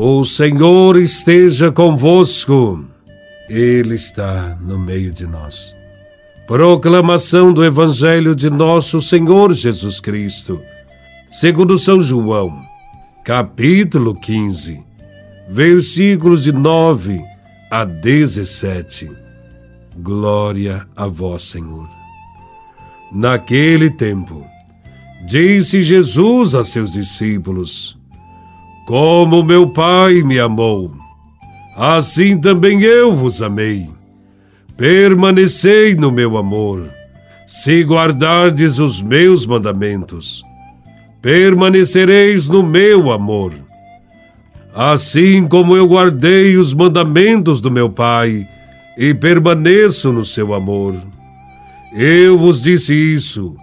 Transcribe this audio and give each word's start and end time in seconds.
O 0.00 0.24
Senhor 0.24 0.96
esteja 0.96 1.72
convosco, 1.72 2.84
Ele 3.48 3.96
está 3.96 4.56
no 4.60 4.78
meio 4.78 5.10
de 5.10 5.26
nós. 5.26 5.74
Proclamação 6.46 7.52
do 7.52 7.64
Evangelho 7.64 8.32
de 8.32 8.48
Nosso 8.48 9.02
Senhor 9.02 9.52
Jesus 9.52 9.98
Cristo, 9.98 10.62
segundo 11.32 11.76
São 11.76 12.00
João, 12.00 12.62
capítulo 13.24 14.14
15, 14.14 14.80
versículos 15.50 16.44
de 16.44 16.52
9 16.52 17.20
a 17.68 17.84
17. 17.84 19.10
Glória 19.96 20.86
a 20.94 21.08
Vós, 21.08 21.42
Senhor. 21.42 21.88
Naquele 23.10 23.90
tempo, 23.90 24.46
disse 25.26 25.82
Jesus 25.82 26.54
a 26.54 26.64
seus 26.64 26.92
discípulos: 26.92 27.97
como 28.88 29.42
meu 29.42 29.68
Pai 29.68 30.22
me 30.22 30.40
amou, 30.40 30.90
assim 31.76 32.40
também 32.40 32.80
eu 32.80 33.14
vos 33.14 33.42
amei. 33.42 33.86
Permanecei 34.78 35.94
no 35.94 36.10
meu 36.10 36.38
amor, 36.38 36.88
se 37.46 37.82
guardardes 37.82 38.78
os 38.78 39.02
meus 39.02 39.44
mandamentos. 39.44 40.42
Permanecereis 41.20 42.48
no 42.48 42.62
meu 42.62 43.12
amor. 43.12 43.52
Assim 44.74 45.46
como 45.46 45.76
eu 45.76 45.86
guardei 45.86 46.56
os 46.56 46.72
mandamentos 46.72 47.60
do 47.60 47.70
meu 47.70 47.90
Pai 47.90 48.48
e 48.96 49.12
permaneço 49.12 50.10
no 50.10 50.24
seu 50.24 50.54
amor. 50.54 50.94
Eu 51.92 52.38
vos 52.38 52.62
disse 52.62 52.94
isso, 52.94 53.54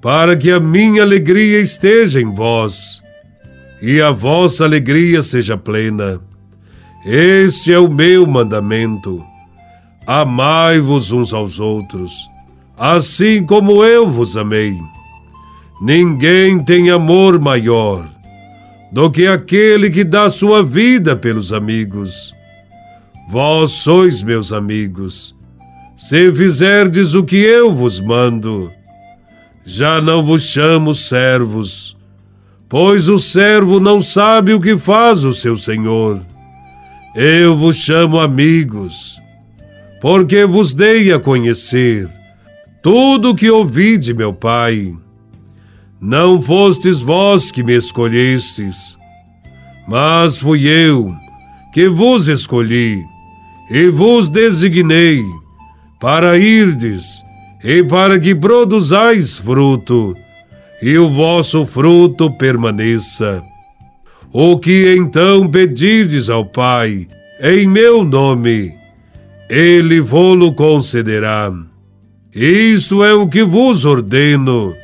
para 0.00 0.36
que 0.36 0.52
a 0.52 0.60
minha 0.60 1.02
alegria 1.02 1.58
esteja 1.60 2.20
em 2.20 2.32
vós 2.32 3.01
e 3.82 4.00
a 4.00 4.12
vossa 4.12 4.64
alegria 4.64 5.24
seja 5.24 5.56
plena. 5.56 6.20
Este 7.04 7.72
é 7.72 7.78
o 7.80 7.90
meu 7.90 8.24
mandamento. 8.24 9.20
Amai-vos 10.06 11.10
uns 11.10 11.34
aos 11.34 11.58
outros, 11.58 12.12
assim 12.78 13.44
como 13.44 13.84
eu 13.84 14.08
vos 14.08 14.36
amei. 14.36 14.78
Ninguém 15.80 16.62
tem 16.62 16.90
amor 16.90 17.40
maior 17.40 18.08
do 18.92 19.10
que 19.10 19.26
aquele 19.26 19.90
que 19.90 20.04
dá 20.04 20.30
sua 20.30 20.62
vida 20.62 21.16
pelos 21.16 21.52
amigos. 21.52 22.32
Vós 23.28 23.72
sois 23.72 24.22
meus 24.22 24.52
amigos, 24.52 25.34
se 25.96 26.30
fizerdes 26.30 27.14
o 27.14 27.24
que 27.24 27.36
eu 27.36 27.72
vos 27.72 27.98
mando. 28.00 28.70
Já 29.64 30.00
não 30.00 30.22
vos 30.22 30.44
chamo 30.44 30.94
servos, 30.94 31.96
pois 32.72 33.06
o 33.06 33.18
servo 33.18 33.78
não 33.78 34.00
sabe 34.00 34.54
o 34.54 34.60
que 34.60 34.78
faz 34.78 35.24
o 35.24 35.34
seu 35.34 35.58
senhor. 35.58 36.22
Eu 37.14 37.54
vos 37.54 37.76
chamo 37.76 38.18
amigos, 38.18 39.20
porque 40.00 40.46
vos 40.46 40.72
dei 40.72 41.12
a 41.12 41.20
conhecer 41.20 42.08
tudo 42.82 43.28
o 43.28 43.34
que 43.34 43.50
ouvi 43.50 43.98
de 43.98 44.14
meu 44.14 44.32
Pai. 44.32 44.90
Não 46.00 46.40
fostes 46.40 46.98
vós 46.98 47.50
que 47.50 47.62
me 47.62 47.76
escolhestes, 47.76 48.96
mas 49.86 50.38
fui 50.38 50.66
eu 50.66 51.14
que 51.74 51.90
vos 51.90 52.26
escolhi 52.26 53.04
e 53.70 53.88
vos 53.88 54.30
designei 54.30 55.20
para 56.00 56.38
irdes 56.38 57.22
e 57.62 57.84
para 57.84 58.18
que 58.18 58.34
produzais 58.34 59.36
fruto 59.36 60.16
e 60.82 60.98
o 60.98 61.08
vosso 61.08 61.64
fruto 61.64 62.28
permaneça. 62.28 63.40
O 64.32 64.58
que 64.58 64.92
então 64.98 65.48
pedirdes 65.48 66.28
ao 66.28 66.44
Pai, 66.44 67.06
em 67.40 67.68
meu 67.68 68.02
nome, 68.02 68.74
ele 69.48 70.00
vô-lo 70.00 70.52
concederá. 70.52 71.52
Isto 72.34 73.04
é 73.04 73.14
o 73.14 73.28
que 73.28 73.44
vos 73.44 73.84
ordeno: 73.84 74.74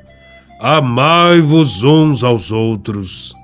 amai-vos 0.60 1.82
uns 1.82 2.22
aos 2.22 2.53
outros. 2.53 3.34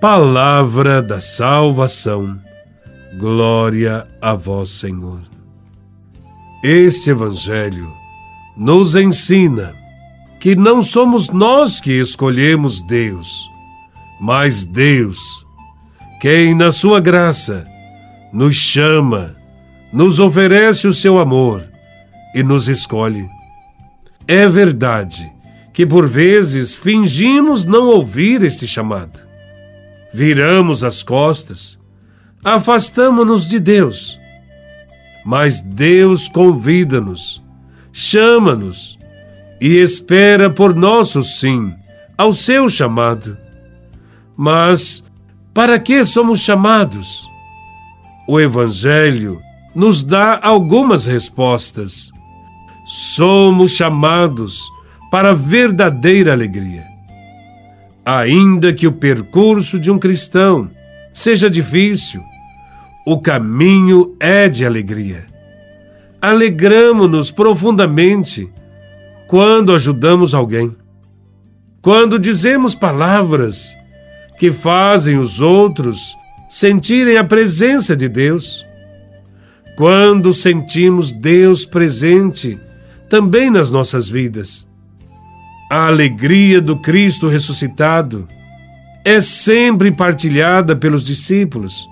Palavra 0.00 1.00
da 1.00 1.20
salvação. 1.20 2.38
Glória 3.18 4.06
a 4.20 4.34
vós, 4.34 4.70
Senhor. 4.70 5.20
Este 6.62 7.10
Evangelho 7.10 7.92
nos 8.56 8.94
ensina 8.94 9.77
que 10.40 10.54
não 10.54 10.82
somos 10.82 11.30
nós 11.30 11.80
que 11.80 11.92
escolhemos 11.92 12.80
Deus, 12.82 13.50
mas 14.20 14.64
Deus, 14.64 15.18
quem, 16.20 16.54
na 16.54 16.70
Sua 16.70 17.00
graça, 17.00 17.66
nos 18.32 18.54
chama, 18.54 19.36
nos 19.92 20.18
oferece 20.18 20.86
o 20.86 20.94
seu 20.94 21.18
amor 21.18 21.68
e 22.34 22.42
nos 22.42 22.68
escolhe. 22.68 23.28
É 24.26 24.48
verdade 24.48 25.32
que 25.72 25.86
por 25.86 26.06
vezes 26.06 26.74
fingimos 26.74 27.64
não 27.64 27.86
ouvir 27.86 28.42
este 28.42 28.66
chamado. 28.66 29.20
Viramos 30.12 30.84
as 30.84 31.02
costas, 31.02 31.78
afastamo-nos 32.44 33.48
de 33.48 33.58
Deus. 33.58 34.18
Mas 35.24 35.60
Deus 35.60 36.28
convida-nos, 36.28 37.42
chama-nos 37.92 38.98
e 39.60 39.76
espera 39.76 40.48
por 40.48 40.74
nosso 40.74 41.22
sim 41.22 41.74
ao 42.16 42.32
seu 42.32 42.68
chamado. 42.68 43.36
Mas 44.36 45.04
para 45.54 45.78
que 45.78 46.04
somos 46.04 46.40
chamados? 46.40 47.28
O 48.28 48.38
Evangelho 48.38 49.40
nos 49.74 50.04
dá 50.04 50.38
algumas 50.42 51.06
respostas. 51.06 52.10
Somos 52.86 53.72
chamados 53.72 54.62
para 55.10 55.34
verdadeira 55.34 56.32
alegria. 56.32 56.86
Ainda 58.04 58.72
que 58.72 58.86
o 58.86 58.92
percurso 58.92 59.78
de 59.78 59.90
um 59.90 59.98
cristão 59.98 60.70
seja 61.12 61.50
difícil, 61.50 62.22
o 63.06 63.18
caminho 63.18 64.14
é 64.20 64.48
de 64.48 64.64
alegria. 64.64 65.26
Alegramo-nos 66.20 67.30
profundamente 67.30 68.50
quando 69.28 69.74
ajudamos 69.74 70.32
alguém, 70.32 70.74
quando 71.82 72.18
dizemos 72.18 72.74
palavras 72.74 73.76
que 74.38 74.50
fazem 74.50 75.18
os 75.18 75.38
outros 75.38 76.16
sentirem 76.48 77.18
a 77.18 77.24
presença 77.24 77.94
de 77.94 78.08
Deus, 78.08 78.64
quando 79.76 80.32
sentimos 80.32 81.12
Deus 81.12 81.66
presente 81.66 82.58
também 83.10 83.50
nas 83.50 83.70
nossas 83.70 84.08
vidas. 84.08 84.66
A 85.70 85.88
alegria 85.88 86.58
do 86.58 86.78
Cristo 86.78 87.28
ressuscitado 87.28 88.26
é 89.04 89.20
sempre 89.20 89.92
partilhada 89.92 90.74
pelos 90.74 91.04
discípulos 91.04 91.86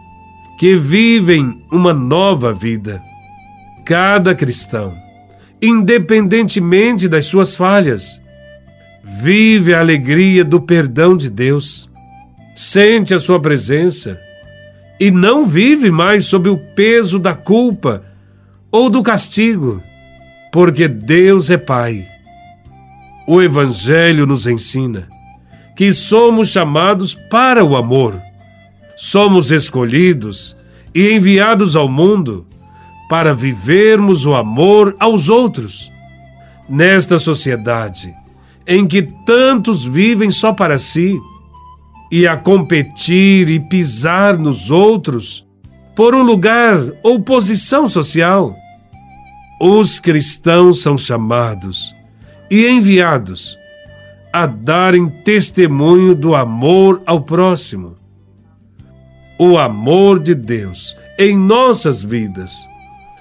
que 0.58 0.74
vivem 0.74 1.62
uma 1.70 1.92
nova 1.92 2.54
vida. 2.54 3.02
Cada 3.84 4.34
cristão 4.34 5.05
independentemente 5.60 7.08
das 7.08 7.26
suas 7.26 7.56
falhas. 7.56 8.20
Vive 9.20 9.74
a 9.74 9.80
alegria 9.80 10.44
do 10.44 10.60
perdão 10.60 11.16
de 11.16 11.30
Deus, 11.30 11.90
sente 12.54 13.14
a 13.14 13.18
sua 13.18 13.40
presença 13.40 14.18
e 14.98 15.10
não 15.10 15.46
vive 15.46 15.90
mais 15.90 16.24
sob 16.24 16.48
o 16.48 16.56
peso 16.74 17.18
da 17.18 17.34
culpa 17.34 18.04
ou 18.70 18.90
do 18.90 19.02
castigo, 19.02 19.82
porque 20.52 20.88
Deus 20.88 21.50
é 21.50 21.56
Pai. 21.56 22.06
O 23.26 23.42
Evangelho 23.42 24.26
nos 24.26 24.46
ensina 24.46 25.08
que 25.76 25.92
somos 25.92 26.48
chamados 26.48 27.14
para 27.14 27.64
o 27.64 27.76
amor, 27.76 28.20
somos 28.96 29.50
escolhidos 29.50 30.56
e 30.94 31.12
enviados 31.12 31.76
ao 31.76 31.88
mundo 31.88 32.46
para 33.08 33.32
vivermos 33.34 34.26
o 34.26 34.34
amor 34.34 34.96
aos 34.98 35.28
outros. 35.28 35.90
Nesta 36.68 37.18
sociedade 37.18 38.14
em 38.66 38.86
que 38.86 39.02
tantos 39.02 39.84
vivem 39.84 40.30
só 40.30 40.52
para 40.52 40.76
si 40.76 41.20
e 42.10 42.26
a 42.26 42.36
competir 42.36 43.48
e 43.48 43.60
pisar 43.60 44.36
nos 44.36 44.70
outros 44.70 45.46
por 45.94 46.14
um 46.14 46.22
lugar 46.22 46.78
ou 47.02 47.20
posição 47.20 47.88
social, 47.88 48.54
os 49.60 50.00
cristãos 50.00 50.82
são 50.82 50.98
chamados 50.98 51.94
e 52.50 52.66
enviados 52.66 53.56
a 54.32 54.46
darem 54.46 55.08
testemunho 55.08 56.14
do 56.14 56.34
amor 56.34 57.02
ao 57.06 57.22
próximo. 57.22 57.94
O 59.38 59.56
amor 59.56 60.18
de 60.18 60.34
Deus 60.34 60.96
em 61.18 61.38
nossas 61.38 62.02
vidas 62.02 62.68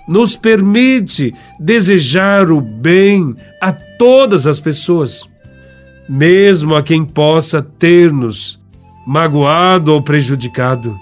nos 0.07 0.35
permite 0.35 1.33
desejar 1.59 2.51
o 2.51 2.61
bem 2.61 3.35
a 3.61 3.71
todas 3.73 4.45
as 4.45 4.59
pessoas, 4.59 5.27
mesmo 6.07 6.75
a 6.75 6.83
quem 6.83 7.03
possa 7.03 7.61
ter-nos 7.61 8.59
magoado 9.05 9.93
ou 9.93 10.01
prejudicado. 10.01 10.97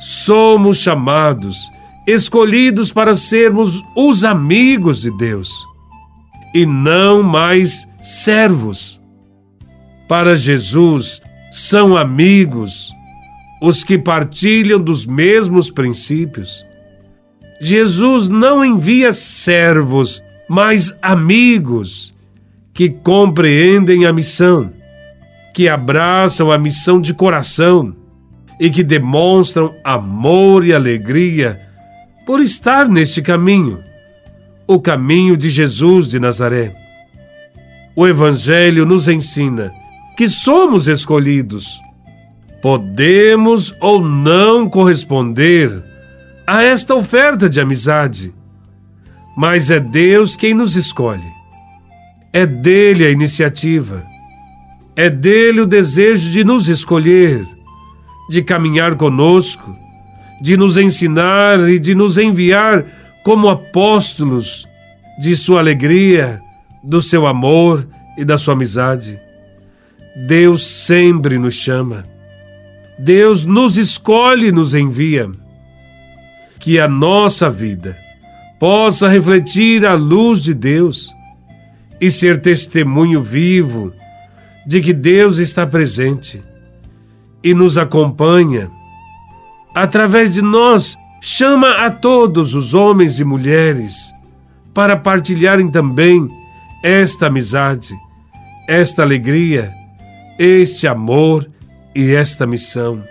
somos 0.00 0.78
chamados, 0.78 1.70
escolhidos 2.06 2.90
para 2.90 3.14
sermos 3.14 3.84
os 3.94 4.24
amigos 4.24 5.02
de 5.02 5.10
Deus 5.18 5.50
e 6.54 6.64
não 6.64 7.22
mais 7.22 7.86
servos. 8.02 9.00
Para 10.08 10.36
Jesus, 10.36 11.20
são 11.52 11.96
amigos 11.96 12.90
os 13.60 13.84
que 13.84 13.98
partilham 13.98 14.80
dos 14.80 15.04
mesmos 15.04 15.70
princípios. 15.70 16.64
Jesus 17.60 18.30
não 18.30 18.64
envia 18.64 19.12
servos, 19.12 20.22
mas 20.48 20.96
amigos 21.02 22.14
que 22.72 22.88
compreendem 22.88 24.06
a 24.06 24.12
missão, 24.14 24.72
que 25.52 25.68
abraçam 25.68 26.50
a 26.50 26.56
missão 26.56 26.98
de 26.98 27.12
coração 27.12 27.94
e 28.58 28.70
que 28.70 28.82
demonstram 28.82 29.74
amor 29.84 30.64
e 30.64 30.72
alegria 30.72 31.60
por 32.24 32.40
estar 32.40 32.88
neste 32.88 33.20
caminho, 33.20 33.80
o 34.66 34.80
caminho 34.80 35.36
de 35.36 35.50
Jesus 35.50 36.08
de 36.08 36.18
Nazaré. 36.18 36.74
O 37.94 38.06
Evangelho 38.06 38.86
nos 38.86 39.06
ensina 39.06 39.70
que 40.16 40.28
somos 40.28 40.88
escolhidos. 40.88 41.78
Podemos 42.62 43.74
ou 43.80 44.02
não 44.02 44.68
corresponder 44.68 45.89
a 46.52 46.64
esta 46.64 46.96
oferta 46.96 47.48
de 47.48 47.60
amizade, 47.60 48.34
mas 49.36 49.70
é 49.70 49.78
Deus 49.78 50.34
quem 50.34 50.52
nos 50.52 50.74
escolhe. 50.74 51.30
É 52.32 52.44
dele 52.44 53.06
a 53.06 53.10
iniciativa. 53.10 54.04
É 54.96 55.08
dele 55.08 55.60
o 55.60 55.66
desejo 55.66 56.28
de 56.28 56.42
nos 56.42 56.68
escolher, 56.68 57.46
de 58.28 58.42
caminhar 58.42 58.96
conosco, 58.96 59.78
de 60.42 60.56
nos 60.56 60.76
ensinar 60.76 61.60
e 61.70 61.78
de 61.78 61.94
nos 61.94 62.18
enviar 62.18 62.84
como 63.22 63.48
apóstolos 63.48 64.66
de 65.20 65.36
sua 65.36 65.60
alegria, 65.60 66.42
do 66.82 67.00
seu 67.00 67.28
amor 67.28 67.86
e 68.18 68.24
da 68.24 68.36
sua 68.36 68.54
amizade. 68.54 69.20
Deus 70.26 70.66
sempre 70.66 71.38
nos 71.38 71.54
chama. 71.54 72.02
Deus 72.98 73.44
nos 73.44 73.76
escolhe 73.76 74.48
e 74.48 74.52
nos 74.52 74.74
envia. 74.74 75.30
Que 76.60 76.78
a 76.78 76.86
nossa 76.86 77.50
vida 77.50 77.96
possa 78.60 79.08
refletir 79.08 79.84
a 79.84 79.94
luz 79.94 80.40
de 80.40 80.54
Deus 80.54 81.12
e 82.00 82.10
ser 82.10 82.40
testemunho 82.40 83.22
vivo 83.22 83.92
de 84.66 84.80
que 84.80 84.92
Deus 84.92 85.38
está 85.38 85.66
presente 85.66 86.40
e 87.42 87.54
nos 87.54 87.76
acompanha. 87.76 88.70
Através 89.74 90.32
de 90.34 90.42
nós, 90.42 90.96
chama 91.20 91.86
a 91.86 91.90
todos 91.90 92.54
os 92.54 92.74
homens 92.74 93.18
e 93.18 93.24
mulheres 93.24 94.12
para 94.72 94.96
partilharem 94.96 95.70
também 95.70 96.28
esta 96.84 97.26
amizade, 97.26 97.94
esta 98.68 99.02
alegria 99.02 99.74
este 100.42 100.86
amor 100.86 101.46
e 101.94 102.14
esta 102.14 102.46
missão. 102.46 103.04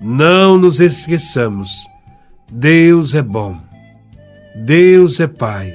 Não 0.00 0.58
nos 0.58 0.80
esqueçamos, 0.80 1.86
Deus 2.50 3.14
é 3.14 3.22
bom, 3.22 3.58
Deus 4.54 5.18
é 5.18 5.26
Pai 5.26 5.74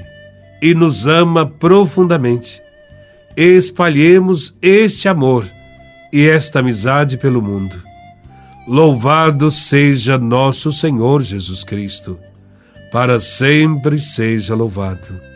e 0.62 0.74
nos 0.74 1.06
ama 1.06 1.46
profundamente. 1.46 2.62
Espalhemos 3.36 4.56
este 4.62 5.08
amor 5.08 5.50
e 6.12 6.28
esta 6.28 6.60
amizade 6.60 7.18
pelo 7.18 7.42
mundo. 7.42 7.82
Louvado 8.68 9.50
seja 9.50 10.18
nosso 10.18 10.72
Senhor 10.72 11.24
Jesus 11.24 11.64
Cristo, 11.64 12.20
para 12.92 13.20
sempre 13.20 14.00
seja 14.00 14.54
louvado. 14.54 15.29